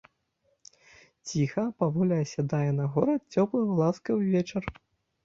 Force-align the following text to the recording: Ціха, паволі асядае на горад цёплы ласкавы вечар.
Ціха, 1.31 1.65
паволі 1.83 2.15
асядае 2.25 2.71
на 2.79 2.85
горад 2.97 3.21
цёплы 3.39 3.61
ласкавы 3.81 4.23
вечар. 4.39 4.63